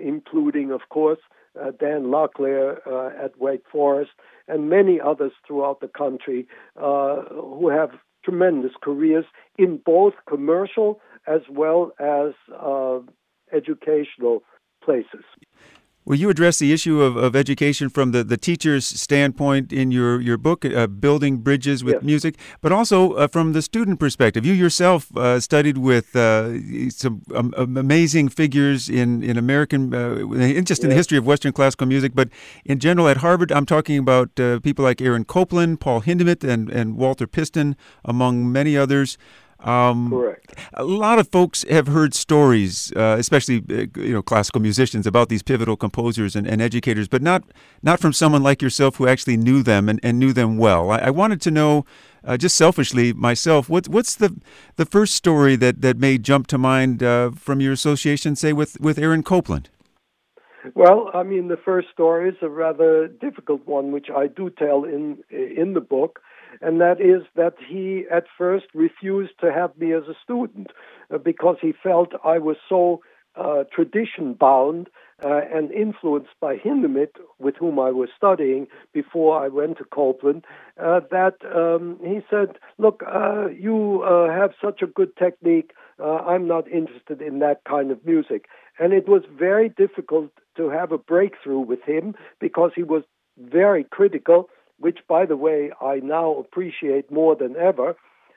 including, 0.01 0.71
of 0.71 0.83
course, 0.89 1.19
uh, 1.61 1.71
Dan 1.79 2.05
Locklair 2.05 2.79
uh, 2.87 3.25
at 3.25 3.39
Wake 3.39 3.65
Forest, 3.71 4.13
and 4.49 4.69
many 4.69 5.01
others 5.01 5.33
throughout 5.47 5.81
the 5.81 5.89
country 5.89 6.47
uh, 6.77 7.23
who 7.31 7.69
have 7.69 7.91
tremendous 8.25 8.73
careers 8.83 9.25
in 9.59 9.79
both 9.85 10.15
commercial 10.29 11.01
as 11.27 11.43
well 11.51 11.93
as 11.99 12.33
uh, 12.59 12.99
educational 13.53 14.43
places. 14.83 15.25
Well, 16.07 16.19
you 16.19 16.29
address 16.29 16.59
the 16.59 16.71
issue 16.71 17.01
of, 17.01 17.17
of 17.17 17.35
education 17.35 17.89
from 17.89 18.13
the, 18.13 18.23
the 18.23 18.37
teacher's 18.37 18.85
standpoint 18.85 19.73
in 19.73 19.91
your, 19.91 20.21
your 20.21 20.37
book, 20.37 20.63
uh, 20.67 20.87
Building 20.87 21.39
Bridges 21.39 21.83
with 21.83 21.95
yes. 21.95 22.03
Music, 22.03 22.37
but 22.61 22.73
also 22.73 23.13
uh, 23.15 23.27
from 23.27 23.55
the 23.55 23.63
student 23.63 23.99
perspective. 23.99 24.45
You 24.45 24.53
yourself 24.53 25.17
uh, 25.17 25.41
studied 25.41 25.79
with 25.79 26.15
uh, 26.15 26.91
some 26.91 27.23
um, 27.35 27.55
amazing 27.57 28.29
figures 28.29 28.91
in, 28.91 29.23
in 29.23 29.39
American, 29.39 29.95
uh, 29.95 30.17
in 30.35 30.67
just 30.67 30.85
in 30.85 30.91
the 30.91 30.95
history 30.95 31.17
of 31.17 31.25
Western 31.25 31.53
classical 31.53 31.87
music, 31.87 32.15
but 32.15 32.29
in 32.67 32.81
general 32.81 33.09
at 33.09 33.19
Harvard, 33.19 33.51
I'm 33.51 33.65
talking 33.65 33.97
about 33.97 34.39
uh, 34.39 34.61
people 34.61 34.85
like 34.85 35.01
Aaron 35.01 35.25
Copland, 35.25 35.81
Paul 35.81 36.03
Hindemith, 36.03 36.45
and, 36.45 36.69
and 36.69 36.99
Walter 36.99 37.27
Piston, 37.27 37.77
among 38.05 38.53
many 38.53 38.77
others. 38.77 39.17
Um, 39.65 40.11
Correct. 40.11 40.55
A 40.75 40.85
lot 40.85 41.19
of 41.19 41.29
folks 41.29 41.65
have 41.71 41.87
heard 41.87 42.13
stories, 42.13 42.93
uh, 42.95 43.17
especially 43.19 43.65
uh, 43.71 43.87
you 43.99 44.13
know 44.13 44.23
classical 44.23 44.61
musicians, 44.61 45.07
about 45.07 45.31
these 45.31 45.43
pivotal 45.43 45.77
composers 45.77 46.37
and, 46.37 46.47
and, 46.47 46.61
educators, 46.61 47.09
but 47.09 47.23
not 47.23 47.45
not 47.83 47.99
from 47.99 48.13
someone 48.13 48.43
like 48.43 48.61
yourself 48.61 48.97
who 48.97 49.09
actually 49.09 49.39
knew 49.39 49.63
them 49.63 49.89
and, 49.89 49.99
and 50.03 50.19
knew 50.19 50.35
them 50.35 50.59
well. 50.59 50.91
I, 50.91 50.99
I 50.99 51.11
wanted 51.11 51.41
to 51.43 51.51
know, 51.51 51.87
uh, 52.25 52.37
just 52.37 52.57
selfishly 52.57 53.15
myself, 53.15 53.71
what, 53.71 53.89
what's 53.89 54.15
the 54.15 54.37
the 54.77 54.85
first 54.85 55.15
story 55.15 55.57
that, 55.57 55.81
that 55.81 55.97
may 55.97 56.19
jump 56.19 56.47
to 56.49 56.59
mind 56.59 57.03
uh, 57.03 57.31
from 57.31 57.61
your 57.61 57.73
association, 57.73 58.37
say 58.37 58.53
with 58.53 58.79
with 58.81 58.99
Aaron 58.99 59.23
Copland? 59.23 59.71
Well, 60.75 61.11
I 61.15 61.23
mean, 61.23 61.49
the 61.49 61.59
first 61.63 61.89
story 61.93 62.29
is 62.31 62.37
a 62.43 62.49
rather 62.49 63.09
difficult 63.09 63.67
one, 63.67 63.93
which 63.93 64.09
I 64.15 64.27
do 64.27 64.51
tell 64.51 64.85
in 64.85 65.25
in 65.31 65.73
the 65.73 65.81
book 65.81 66.21
and 66.61 66.81
that 66.81 67.01
is 67.01 67.23
that 67.37 67.55
he 67.69 68.05
at 68.11 68.25
first 68.37 68.67
refused 68.75 69.33
to 69.41 69.53
have 69.53 69.77
me 69.77 69.93
as 69.93 70.05
a 70.05 70.15
student 70.23 70.71
uh, 71.13 71.19
because 71.19 71.57
he 71.61 71.73
felt 71.83 72.13
I 72.25 72.39
was 72.39 72.57
so 72.69 73.01
uh, 73.37 73.65
tradition 73.75 74.35
bound 74.35 74.89
uh, 75.25 75.41
and 75.53 75.73
influenced 75.73 76.31
by 76.41 76.57
Hindemith, 76.57 77.17
with 77.39 77.57
whom 77.57 77.79
I 77.81 77.91
was 77.91 78.09
studying 78.17 78.69
before 78.93 79.43
I 79.43 79.49
went 79.49 79.79
to 79.79 79.85
Copland, 79.85 80.45
uh, 80.81 81.01
that 81.11 81.37
um, 81.53 81.99
he 82.01 82.21
said, 82.31 82.59
Look, 82.79 83.03
uh, 83.07 83.49
you 83.49 84.03
uh, 84.03 84.29
have 84.31 84.51
such 84.63 84.83
a 84.83 84.87
good 84.87 85.17
technique. 85.17 85.73
I'm 86.01 86.47
not 86.47 86.69
interested 86.69 87.23
in 87.23 87.39
that 87.39 87.63
kind 87.69 87.91
of 87.91 88.05
music. 88.05 88.47
And 88.79 88.93
it 88.93 89.09
was 89.09 89.23
very 89.33 89.69
difficult 89.69 90.31
to 90.57 90.69
have 90.69 90.93
a 90.93 90.99
breakthrough 90.99 91.61
with 91.61 91.83
him 91.83 92.15
because 92.41 92.73
he 92.75 92.83
was 92.83 93.05
very 93.39 93.85
critical 93.85 94.49
which, 94.85 94.99
by 95.09 95.25
the 95.25 95.35
way, 95.35 95.71
I 95.81 96.01
now 96.03 96.35
appreciate 96.35 97.11
more 97.11 97.35
than 97.35 97.57
ever, 97.57 97.97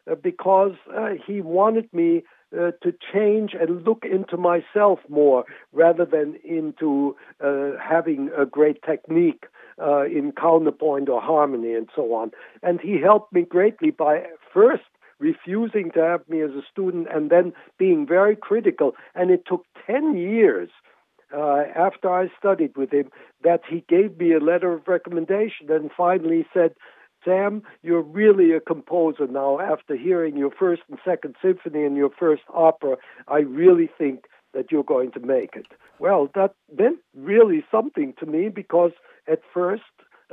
uh, 0.09 0.15
because 0.15 0.75
uh, 0.95 1.09
he 1.27 1.41
wanted 1.41 1.93
me 1.93 2.23
uh, 2.57 2.71
to 2.83 2.93
change 3.13 3.51
and 3.53 3.83
look 3.85 4.05
into 4.09 4.37
myself 4.37 4.99
more 5.09 5.43
rather 5.73 6.05
than 6.05 6.39
into 6.45 7.17
uh, 7.43 7.71
having 7.83 8.29
a 8.37 8.45
great 8.45 8.81
technique 8.83 9.43
uh, 9.77 10.05
in 10.05 10.31
counterpoint 10.31 11.09
or 11.09 11.19
harmony 11.21 11.73
and 11.73 11.89
so 11.93 12.13
on. 12.13 12.31
And 12.63 12.79
he 12.79 13.01
helped 13.01 13.33
me 13.33 13.41
greatly 13.41 13.91
by 13.91 14.23
first 14.53 14.89
refusing 15.19 15.91
to 15.95 15.99
have 15.99 16.29
me 16.29 16.39
as 16.39 16.51
a 16.51 16.63
student 16.71 17.07
and 17.13 17.29
then 17.29 17.51
being 17.77 18.07
very 18.07 18.37
critical. 18.37 18.95
And 19.15 19.31
it 19.31 19.43
took 19.45 19.65
10 19.85 20.15
years 20.15 20.69
uh, 21.35 21.63
after 21.75 22.09
I 22.09 22.29
studied 22.37 22.77
with 22.77 22.91
him 22.91 23.09
that 23.43 23.61
he 23.69 23.83
gave 23.87 24.17
me 24.17 24.33
a 24.33 24.39
letter 24.39 24.73
of 24.73 24.87
recommendation 24.87 25.69
and 25.69 25.91
finally 25.95 26.45
said, 26.53 26.73
Sam, 27.25 27.63
you're 27.81 28.01
really 28.01 28.53
a 28.53 28.59
composer 28.59 29.27
now. 29.27 29.59
After 29.59 29.95
hearing 29.95 30.37
your 30.37 30.51
first 30.51 30.83
and 30.89 30.99
second 31.03 31.35
symphony 31.41 31.83
and 31.83 31.97
your 31.97 32.11
first 32.17 32.43
opera, 32.53 32.97
I 33.27 33.39
really 33.39 33.89
think 33.97 34.25
that 34.53 34.71
you're 34.71 34.83
going 34.83 35.11
to 35.11 35.19
make 35.19 35.55
it. 35.55 35.67
Well, 35.99 36.29
that 36.35 36.53
meant 36.77 36.99
really 37.15 37.65
something 37.69 38.13
to 38.19 38.25
me 38.25 38.49
because 38.49 38.91
at 39.27 39.41
first 39.53 39.83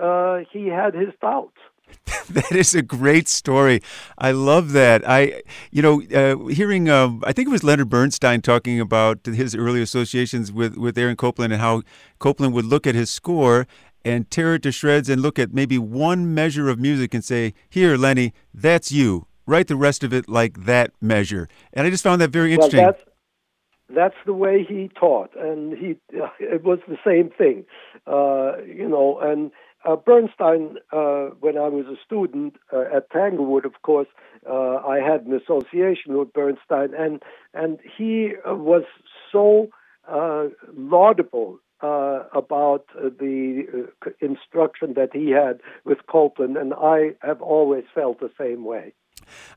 uh, 0.00 0.40
he 0.50 0.68
had 0.68 0.94
his 0.94 1.12
doubts. 1.20 1.58
that 2.30 2.52
is 2.52 2.74
a 2.74 2.82
great 2.82 3.28
story. 3.28 3.80
I 4.18 4.32
love 4.32 4.72
that. 4.72 5.08
I, 5.08 5.42
you 5.70 5.82
know, 5.82 6.02
uh, 6.02 6.46
hearing, 6.48 6.88
um, 6.88 7.22
I 7.26 7.32
think 7.32 7.48
it 7.48 7.50
was 7.50 7.64
Leonard 7.64 7.88
Bernstein 7.88 8.42
talking 8.42 8.80
about 8.80 9.24
his 9.24 9.54
early 9.54 9.80
associations 9.82 10.52
with, 10.52 10.76
with 10.76 10.98
Aaron 10.98 11.16
Copland 11.16 11.52
and 11.52 11.62
how 11.62 11.82
Copland 12.18 12.52
would 12.54 12.64
look 12.64 12.86
at 12.86 12.94
his 12.94 13.10
score 13.10 13.66
and 14.04 14.30
tear 14.30 14.54
it 14.54 14.62
to 14.62 14.72
shreds 14.72 15.08
and 15.08 15.22
look 15.22 15.38
at 15.38 15.54
maybe 15.54 15.78
one 15.78 16.34
measure 16.34 16.68
of 16.68 16.78
music 16.78 17.14
and 17.14 17.24
say, 17.24 17.54
Here, 17.70 17.96
Lenny, 17.96 18.34
that's 18.52 18.92
you. 18.92 19.26
Write 19.46 19.68
the 19.68 19.76
rest 19.76 20.04
of 20.04 20.12
it 20.12 20.28
like 20.28 20.64
that 20.64 20.90
measure. 21.00 21.48
And 21.72 21.86
I 21.86 21.90
just 21.90 22.02
found 22.02 22.20
that 22.20 22.30
very 22.30 22.52
interesting. 22.52 22.82
Well, 22.82 22.92
that's, 22.92 23.10
that's 23.94 24.26
the 24.26 24.34
way 24.34 24.64
he 24.66 24.90
taught. 24.98 25.30
And 25.38 25.76
he, 25.76 25.96
it 26.40 26.64
was 26.64 26.80
the 26.86 26.98
same 27.04 27.30
thing, 27.30 27.64
uh, 28.06 28.58
you 28.66 28.88
know, 28.88 29.18
and 29.20 29.50
uh, 29.84 29.96
Bernstein, 29.96 30.76
uh, 30.92 31.26
when 31.40 31.58
I 31.58 31.68
was 31.68 31.86
a 31.86 31.96
student 32.04 32.56
uh, 32.72 32.84
at 32.94 33.10
Tanglewood, 33.10 33.64
of 33.64 33.82
course, 33.82 34.08
uh, 34.48 34.76
I 34.76 34.98
had 35.00 35.26
an 35.26 35.34
association 35.34 36.16
with 36.16 36.32
Bernstein, 36.32 36.94
and 36.96 37.22
and 37.52 37.78
he 37.96 38.32
uh, 38.48 38.54
was 38.54 38.84
so 39.30 39.68
uh, 40.08 40.46
laudable 40.74 41.58
about 41.82 42.86
the 42.94 43.86
instruction 44.22 44.94
that 44.94 45.10
he 45.12 45.28
had 45.30 45.60
with 45.84 45.98
Copland, 46.10 46.56
and 46.56 46.72
I 46.72 47.10
have 47.20 47.42
always 47.42 47.84
felt 47.94 48.20
the 48.20 48.30
same 48.38 48.64
way. 48.64 48.94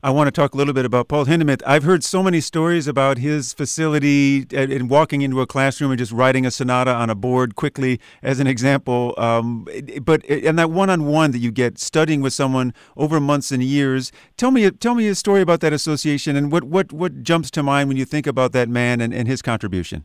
I 0.02 0.10
want 0.10 0.28
to 0.28 0.30
talk 0.30 0.54
a 0.54 0.56
little 0.56 0.74
bit 0.74 0.84
about 0.84 1.08
Paul 1.08 1.26
Hindemith. 1.26 1.62
I've 1.66 1.82
heard 1.82 2.04
so 2.04 2.22
many 2.22 2.40
stories 2.40 2.86
about 2.86 3.18
his 3.18 3.52
facility 3.52 4.46
and 4.52 4.88
walking 4.88 5.22
into 5.22 5.40
a 5.40 5.46
classroom 5.46 5.90
and 5.90 5.98
just 5.98 6.12
writing 6.12 6.46
a 6.46 6.50
sonata 6.50 6.92
on 6.92 7.10
a 7.10 7.14
board 7.14 7.56
quickly, 7.56 8.00
as 8.22 8.38
an 8.38 8.46
example. 8.46 9.14
Um, 9.18 9.66
but 10.02 10.24
and 10.26 10.58
that 10.58 10.70
one-on-one 10.70 11.32
that 11.32 11.38
you 11.38 11.50
get 11.50 11.78
studying 11.78 12.20
with 12.20 12.32
someone 12.32 12.74
over 12.96 13.18
months 13.18 13.50
and 13.50 13.62
years. 13.62 14.12
Tell 14.36 14.50
me, 14.50 14.70
tell 14.70 14.94
me 14.94 15.08
a 15.08 15.14
story 15.14 15.40
about 15.40 15.60
that 15.60 15.72
association 15.72 16.36
and 16.36 16.52
what 16.52 16.64
what 16.64 16.92
what 16.92 17.22
jumps 17.22 17.50
to 17.52 17.62
mind 17.62 17.88
when 17.88 17.96
you 17.96 18.04
think 18.04 18.26
about 18.26 18.52
that 18.52 18.68
man 18.68 19.00
and, 19.00 19.12
and 19.12 19.26
his 19.26 19.42
contribution. 19.42 20.04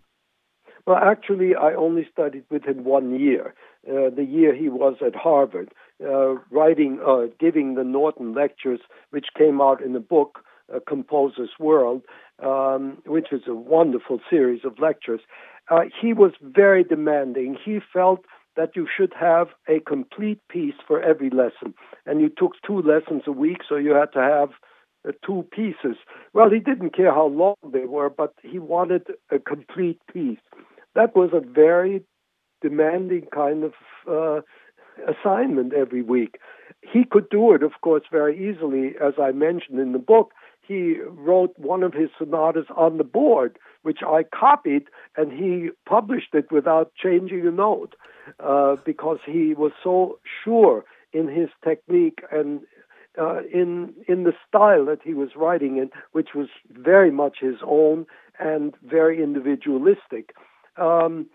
Well, 0.86 0.98
actually, 0.98 1.56
I 1.56 1.76
only 1.76 2.08
studied 2.12 2.44
with 2.50 2.66
him 2.66 2.84
one 2.84 3.18
year, 3.18 3.54
uh, 3.88 4.10
the 4.14 4.26
year 4.26 4.54
he 4.54 4.68
was 4.68 4.96
at 5.06 5.16
Harvard, 5.16 5.70
uh, 5.70 5.76
writing, 6.00 7.00
uh, 7.06 7.28
giving 7.40 7.76
the 7.76 7.84
Norton 7.84 8.34
lectures, 8.34 8.80
which 9.12 9.28
came 9.38 9.62
out 9.62 9.82
in 9.82 9.94
the 9.94 10.00
book 10.00 10.40
uh, 10.74 10.80
Composer's 10.88 11.52
World, 11.60 12.02
um, 12.44 12.98
which 13.06 13.32
is 13.32 13.42
a 13.48 13.54
wonderful 13.54 14.20
series 14.30 14.62
of 14.66 14.80
lectures. 14.80 15.22
Uh, 15.70 15.82
he 16.02 16.14
was 16.14 16.32
very 16.42 16.84
demanding. 16.84 17.58
He 17.64 17.80
felt 17.92 18.26
that 18.56 18.76
you 18.76 18.88
should 18.96 19.14
have 19.20 19.48
a 19.68 19.80
complete 19.80 20.40
piece 20.50 20.76
for 20.88 21.02
every 21.02 21.30
lesson, 21.30 21.74
and 22.06 22.22
you 22.22 22.30
took 22.30 22.54
two 22.66 22.82
lessons 22.82 23.24
a 23.26 23.32
week, 23.32 23.58
so 23.68 23.76
you 23.76 23.92
had 23.92 24.12
to 24.14 24.20
have 24.20 24.50
uh, 25.08 25.12
two 25.26 25.46
pieces. 25.52 25.98
Well, 26.34 26.50
he 26.50 26.60
didn't 26.60 26.96
care 26.96 27.12
how 27.12 27.28
long 27.28 27.56
they 27.72 27.86
were, 27.86 28.10
but 28.10 28.34
he 28.44 28.60
wanted 28.60 29.08
a 29.32 29.40
complete 29.40 30.00
piece 30.14 30.40
that 30.96 31.16
was 31.16 31.32
a 31.34 31.40
very 31.40 32.04
demanding 32.62 33.28
kind 33.34 33.64
of 33.64 33.74
uh, 34.10 34.42
assignment 35.08 35.74
every 35.74 36.02
week. 36.02 36.40
He 36.82 37.04
could 37.06 37.30
do 37.30 37.54
it, 37.54 37.64
of 37.64 37.72
course, 37.82 38.04
very 38.12 38.36
easily, 38.50 38.96
as 39.02 39.14
I 39.22 39.32
mentioned 39.32 39.80
in 39.80 39.92
the 39.94 40.00
book. 40.00 40.34
He 40.66 40.98
wrote 41.08 41.54
one 41.58 41.84
of 41.84 41.94
his 41.94 42.10
sonatas 42.18 42.68
on 42.76 42.98
the 42.98 43.04
board, 43.04 43.58
which 43.82 44.00
I 44.02 44.24
copied, 44.24 44.86
and 45.18 45.32
he 45.32 45.70
published 45.86 46.34
it 46.34 46.52
without 46.52 46.94
changing 46.96 47.46
a 47.46 47.52
note. 47.52 47.96
uh, 48.40 48.76
because 48.86 49.20
he 49.26 49.54
was 49.54 49.72
so 49.84 50.20
sure 50.44 50.86
in 51.12 51.28
his 51.28 51.50
technique 51.64 52.20
and 52.32 52.62
uh, 53.20 53.42
in 53.54 53.94
in 54.08 54.24
the 54.24 54.34
style 54.48 54.86
that 54.86 55.00
he 55.04 55.14
was 55.14 55.30
writing 55.36 55.78
in, 55.78 55.90
which 56.14 56.30
was 56.34 56.48
very 56.72 57.12
much 57.12 57.38
his 57.40 57.58
own 57.66 58.06
and 58.40 58.74
very 58.84 59.22
individualistic. 59.22 60.34
Um, 60.78 61.28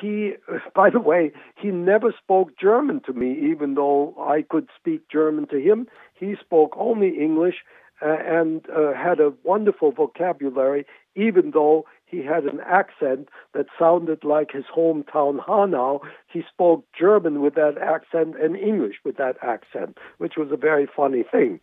he, 0.00 0.34
by 0.74 0.90
the 0.90 1.00
way, 1.00 1.32
he 1.56 1.68
never 1.68 2.12
spoke 2.12 2.58
German 2.58 3.00
to 3.06 3.12
me, 3.12 3.50
even 3.50 3.74
though 3.74 4.14
I 4.20 4.42
could 4.42 4.68
speak 4.78 5.08
German 5.08 5.46
to 5.48 5.58
him. 5.58 5.86
He 6.14 6.34
spoke 6.40 6.74
only 6.76 7.18
English 7.18 7.56
uh, 8.02 8.16
and 8.24 8.64
uh, 8.70 8.92
had 8.92 9.20
a 9.20 9.32
wonderful 9.42 9.92
vocabulary, 9.92 10.86
even 11.14 11.52
though 11.52 11.86
he 12.04 12.18
had 12.18 12.44
an 12.44 12.60
accent 12.64 13.28
that 13.52 13.66
sounded 13.78 14.22
like 14.22 14.52
his 14.52 14.64
hometown 14.74 15.40
Hanau. 15.44 16.00
He 16.32 16.42
spoke 16.48 16.84
German 16.98 17.40
with 17.40 17.54
that 17.54 17.78
accent 17.78 18.40
and 18.40 18.56
English 18.56 18.96
with 19.04 19.16
that 19.16 19.36
accent, 19.42 19.98
which 20.18 20.34
was 20.36 20.52
a 20.52 20.56
very 20.56 20.86
funny 20.86 21.22
thing. 21.22 21.60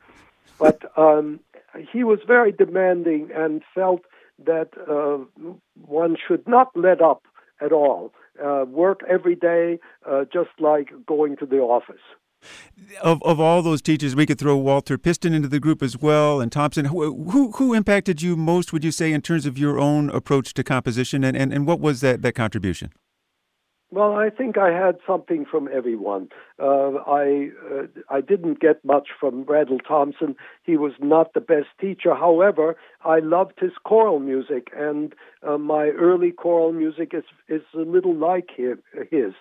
But 0.59 0.81
um, 0.97 1.39
he 1.91 2.03
was 2.03 2.19
very 2.27 2.51
demanding 2.51 3.29
and 3.33 3.61
felt 3.73 4.01
that 4.43 4.69
uh, 4.89 5.23
one 5.85 6.17
should 6.27 6.47
not 6.47 6.71
let 6.75 7.01
up 7.01 7.23
at 7.63 7.71
all. 7.71 8.13
Uh, 8.43 8.65
work 8.67 9.01
every 9.09 9.35
day, 9.35 9.79
uh, 10.09 10.25
just 10.31 10.49
like 10.59 10.89
going 11.05 11.37
to 11.37 11.45
the 11.45 11.57
office. 11.57 12.01
Of, 13.01 13.21
of 13.23 13.39
all 13.39 13.61
those 13.61 13.81
teachers, 13.81 14.15
we 14.15 14.25
could 14.25 14.39
throw 14.39 14.57
Walter 14.57 14.97
Piston 14.97 15.33
into 15.33 15.47
the 15.47 15.59
group 15.59 15.81
as 15.81 15.97
well, 15.97 16.41
and 16.41 16.51
Thompson. 16.51 16.85
Who, 16.85 17.29
who, 17.29 17.51
who 17.53 17.73
impacted 17.73 18.21
you 18.21 18.35
most, 18.35 18.73
would 18.73 18.83
you 18.83 18.91
say, 18.91 19.13
in 19.13 19.21
terms 19.21 19.45
of 19.45 19.57
your 19.57 19.79
own 19.79 20.09
approach 20.09 20.53
to 20.55 20.63
composition, 20.63 21.23
and, 21.23 21.37
and, 21.37 21.53
and 21.53 21.65
what 21.65 21.79
was 21.79 22.01
that, 22.01 22.21
that 22.21 22.33
contribution? 22.33 22.91
Well, 23.93 24.15
I 24.15 24.31
think 24.31 24.57
I 24.57 24.71
had 24.71 24.97
something 25.05 25.45
from 25.45 25.69
everyone. 25.71 26.29
Uh, 26.59 26.93
I 27.05 27.49
uh, 27.71 27.85
I 28.09 28.21
didn't 28.21 28.59
get 28.59 28.83
much 28.83 29.09
from 29.19 29.43
Randall 29.43 29.77
Thompson. 29.77 30.35
He 30.63 30.77
was 30.77 30.93
not 30.99 31.35
the 31.35 31.39
best 31.41 31.67
teacher. 31.79 32.15
However, 32.15 32.75
I 33.05 33.19
loved 33.19 33.59
his 33.59 33.73
choral 33.83 34.17
music, 34.17 34.69
and 34.75 35.13
uh, 35.47 35.59
my 35.59 35.89
early 35.89 36.31
choral 36.31 36.73
music 36.73 37.13
is 37.13 37.25
is 37.47 37.61
a 37.75 37.81
little 37.95 38.15
like 38.15 38.49
his. 38.57 39.33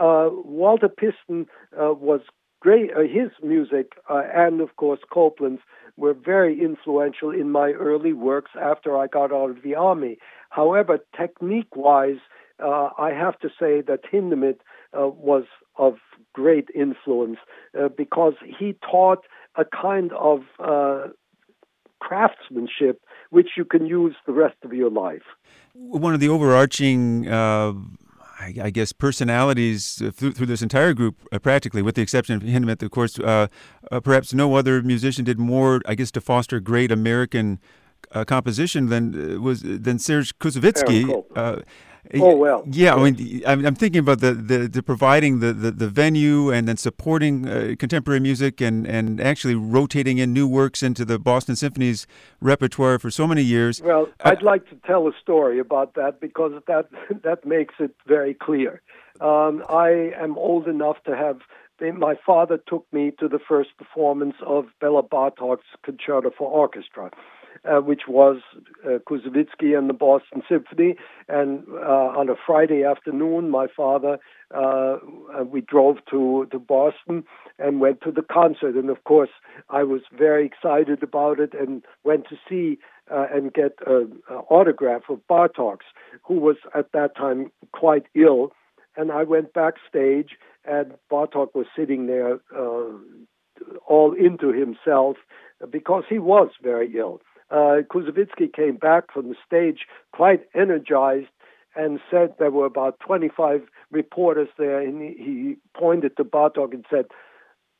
Uh, 0.00 0.30
Walter 0.32 0.88
Piston 0.88 1.46
uh, 1.78 1.92
was 1.92 2.22
great. 2.60 2.90
Uh, 2.96 3.00
his 3.00 3.30
music 3.42 3.92
and 4.08 4.62
of 4.62 4.74
course 4.76 5.00
Copland's 5.12 5.60
were 5.98 6.14
very 6.14 6.62
influential 6.62 7.30
in 7.30 7.50
my 7.50 7.72
early 7.72 8.14
works 8.14 8.52
after 8.58 8.96
I 8.96 9.06
got 9.06 9.32
out 9.32 9.50
of 9.50 9.62
the 9.62 9.74
army. 9.74 10.16
However, 10.48 10.98
technique-wise 11.14 12.20
uh, 12.62 12.90
I 12.98 13.10
have 13.10 13.38
to 13.40 13.48
say 13.48 13.82
that 13.82 14.00
Hindemith 14.12 14.60
uh, 14.98 15.08
was 15.08 15.44
of 15.76 15.94
great 16.32 16.68
influence 16.74 17.38
uh, 17.78 17.88
because 17.88 18.34
he 18.58 18.76
taught 18.90 19.24
a 19.56 19.64
kind 19.64 20.12
of 20.12 20.40
uh, 20.58 21.08
craftsmanship 22.00 23.02
which 23.30 23.50
you 23.56 23.64
can 23.64 23.86
use 23.86 24.14
the 24.26 24.32
rest 24.32 24.56
of 24.64 24.72
your 24.72 24.90
life. 24.90 25.22
One 25.74 26.14
of 26.14 26.20
the 26.20 26.28
overarching 26.28 27.28
uh, 27.28 27.72
I, 28.40 28.70
guess 28.70 28.92
personalities 28.92 30.00
through, 30.14 30.32
through 30.32 30.46
this 30.46 30.62
entire 30.62 30.94
group, 30.94 31.16
uh, 31.32 31.38
practically, 31.38 31.82
with 31.82 31.96
the 31.96 32.02
exception 32.02 32.36
of 32.36 32.42
Hindemith, 32.42 32.82
of 32.82 32.90
course. 32.90 33.18
Uh, 33.18 33.48
uh, 33.90 34.00
perhaps 34.00 34.32
no 34.32 34.54
other 34.54 34.80
musician 34.82 35.24
did 35.24 35.38
more, 35.38 35.80
I 35.86 35.94
guess, 35.94 36.10
to 36.12 36.20
foster 36.20 36.60
great 36.60 36.92
American 36.92 37.58
composition 38.26 38.86
than 38.86 39.42
was 39.42 39.60
than 39.62 39.98
Serge 39.98 40.38
Koussevitzky. 40.38 41.64
Oh 42.14 42.36
well. 42.36 42.62
Yeah, 42.66 42.94
I 42.94 43.10
mean, 43.10 43.42
I'm 43.46 43.74
thinking 43.74 44.00
about 44.00 44.20
the, 44.20 44.32
the, 44.32 44.68
the 44.68 44.82
providing 44.82 45.40
the, 45.40 45.52
the, 45.52 45.70
the, 45.70 45.88
venue 45.88 46.50
and 46.50 46.66
then 46.66 46.76
supporting 46.76 47.48
uh, 47.48 47.74
contemporary 47.78 48.20
music 48.20 48.60
and, 48.60 48.86
and 48.86 49.20
actually 49.20 49.54
rotating 49.54 50.18
in 50.18 50.32
new 50.32 50.48
works 50.48 50.82
into 50.82 51.04
the 51.04 51.18
Boston 51.18 51.56
Symphony's 51.56 52.06
repertoire 52.40 52.98
for 52.98 53.10
so 53.10 53.26
many 53.26 53.42
years. 53.42 53.82
Well, 53.82 54.08
uh, 54.24 54.30
I'd 54.30 54.42
like 54.42 54.68
to 54.70 54.76
tell 54.86 55.06
a 55.06 55.12
story 55.20 55.58
about 55.58 55.94
that 55.94 56.20
because 56.20 56.52
that 56.66 56.88
that 57.22 57.46
makes 57.46 57.74
it 57.78 57.94
very 58.06 58.34
clear. 58.34 58.80
Um, 59.20 59.64
I 59.68 60.12
am 60.16 60.38
old 60.38 60.66
enough 60.68 60.96
to 61.04 61.16
have. 61.16 61.40
My 61.80 62.16
father 62.26 62.58
took 62.66 62.92
me 62.92 63.12
to 63.20 63.28
the 63.28 63.38
first 63.38 63.70
performance 63.76 64.34
of 64.44 64.66
Bela 64.80 65.02
Bartok's 65.02 65.66
Concerto 65.84 66.32
for 66.36 66.50
Orchestra 66.50 67.10
uh, 67.64 67.80
which 67.80 68.02
was 68.08 68.40
uh, 68.86 68.98
and 69.08 69.88
the 69.88 69.94
Boston 69.98 70.42
Symphony. 70.48 70.96
And 71.28 71.64
uh, 71.68 72.18
on 72.18 72.28
a 72.28 72.34
Friday 72.46 72.84
afternoon, 72.84 73.50
my 73.50 73.66
father, 73.74 74.18
uh, 74.54 74.98
uh, 75.38 75.44
we 75.44 75.60
drove 75.60 75.96
to, 76.10 76.46
to 76.50 76.58
Boston 76.58 77.24
and 77.58 77.80
went 77.80 78.00
to 78.02 78.12
the 78.12 78.22
concert. 78.22 78.74
And 78.74 78.90
of 78.90 79.04
course, 79.04 79.30
I 79.68 79.82
was 79.82 80.02
very 80.16 80.46
excited 80.46 81.02
about 81.02 81.40
it 81.40 81.52
and 81.54 81.84
went 82.04 82.28
to 82.28 82.36
see 82.48 82.78
uh, 83.10 83.26
and 83.32 83.52
get 83.52 83.78
an 83.86 84.20
autograph 84.50 85.02
of 85.08 85.20
Bartok's, 85.30 85.86
who 86.22 86.34
was 86.34 86.56
at 86.74 86.92
that 86.92 87.16
time 87.16 87.50
quite 87.72 88.06
ill. 88.14 88.52
And 88.96 89.12
I 89.12 89.22
went 89.22 89.52
backstage, 89.52 90.30
and 90.64 90.94
Bartok 91.10 91.54
was 91.54 91.66
sitting 91.76 92.06
there 92.06 92.40
all 93.86 94.12
into 94.12 94.52
himself 94.52 95.16
because 95.70 96.04
he 96.08 96.18
was 96.18 96.50
very 96.62 96.96
ill 96.96 97.20
uh, 97.50 97.78
came 98.54 98.76
back 98.76 99.12
from 99.12 99.28
the 99.28 99.36
stage 99.46 99.86
quite 100.12 100.42
energized 100.54 101.28
and 101.76 102.00
said 102.10 102.34
there 102.38 102.50
were 102.50 102.66
about 102.66 102.98
25 103.00 103.62
reporters 103.90 104.48
there, 104.58 104.80
and 104.80 105.00
he, 105.00 105.22
he 105.22 105.56
pointed 105.78 106.16
to 106.16 106.24
Bartok 106.24 106.74
and 106.74 106.84
said, 106.90 107.06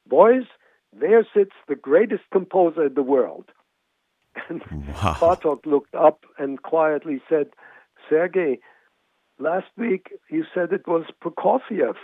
Boys, 0.06 0.44
there 0.92 1.26
sits 1.34 1.52
the 1.66 1.74
greatest 1.74 2.22
composer 2.32 2.86
in 2.86 2.94
the 2.94 3.02
world. 3.02 3.46
And 4.48 4.62
wow. 4.70 5.16
Bartok 5.20 5.66
looked 5.66 5.94
up 5.94 6.24
and 6.38 6.62
quietly 6.62 7.20
said, 7.28 7.48
Sergei, 8.08 8.60
last 9.38 9.68
week 9.76 10.12
you 10.30 10.44
said 10.54 10.72
it 10.72 10.86
was 10.86 11.04
Prokofiev. 11.22 11.94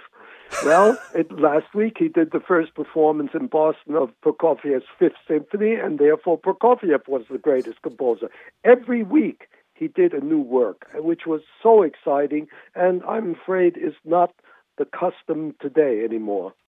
well, 0.65 0.99
it, 1.15 1.31
last 1.33 1.75
week 1.75 1.97
he 1.99 2.09
did 2.09 2.31
the 2.33 2.41
first 2.41 2.75
performance 2.75 3.31
in 3.35 3.47
Boston 3.47 3.97
of 3.97 4.11
Prokofiev's 4.25 4.87
Fifth 4.99 5.17
Symphony, 5.29 5.75
and 5.75 5.99
therefore 5.99 6.39
Prokofiev 6.39 7.09
was 7.09 7.25
the 7.31 7.39
greatest 7.39 7.83
composer. 7.83 8.31
Every 8.65 9.03
week 9.03 9.49
he 9.75 9.89
did 9.89 10.15
a 10.15 10.25
new 10.25 10.41
work, 10.41 10.87
which 10.95 11.27
was 11.27 11.43
so 11.63 11.83
exciting, 11.83 12.47
and 12.75 13.03
I'm 13.05 13.35
afraid 13.35 13.77
is 13.77 13.95
not 14.05 14.33
the 14.79 14.87
custom 14.87 15.55
today 15.61 16.03
anymore. 16.05 16.55